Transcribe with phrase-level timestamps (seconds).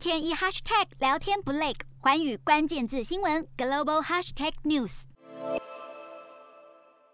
[0.00, 5.02] 天一 hashtag 聊天不累，寰宇关键字新闻 global hashtag news。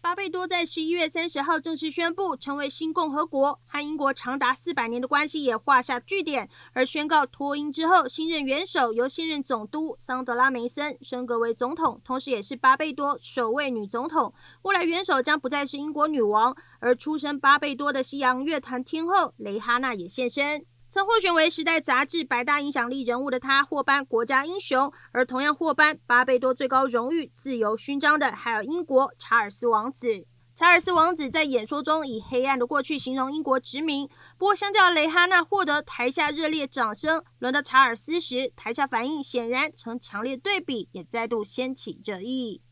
[0.00, 6.48] 巴贝多在十一月三十号正式宣布成为新共和国，和英国长达四百年的关系也画下句点。
[6.72, 14.32] 而宣告脱英之后，新任元首由现任总督桑德拉梅森升格为总统，同时也是巴贝多首位女总统。
[14.62, 20.64] 未来元首将不再是英国女王，而出身巴贝多的西洋乐坛天后蕾哈娜也现身。
[20.92, 30.26] 曾获选为《时代》杂志百大影响力人物的他获颁国家英雄，而同样获颁巴贝多最高荣誉自由勋章的还有英国查尔斯王子。
[30.56, 42.62] 查尔斯王子在演说中以黑暗的过去形容英国殖民，不过相较蕾哈娜获得台下热烈掌声，轮到查尔斯时，台下反应显然呈强烈对比，也再度掀起热议。